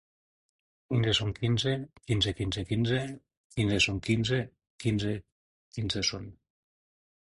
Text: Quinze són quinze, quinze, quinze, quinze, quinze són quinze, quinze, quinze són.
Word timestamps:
Quinze 0.91 1.11
són 1.17 1.33
quinze, 1.39 1.73
quinze, 2.11 2.33
quinze, 2.39 2.63
quinze, 2.71 3.01
quinze 3.57 3.77
són 3.87 4.01
quinze, 4.11 4.41
quinze, 4.85 5.13
quinze 5.77 6.05
són. 6.13 6.27